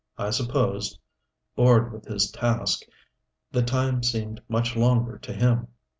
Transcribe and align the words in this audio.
I 0.17 0.31
suppose, 0.31 0.97
bored 1.55 1.93
with 1.93 2.05
his 2.05 2.31
task, 2.31 2.81
the 3.51 3.61
time 3.61 4.01
seemed 4.01 4.41
much 4.49 4.75
longer 4.75 5.19
to 5.19 5.31
him. 5.31 5.67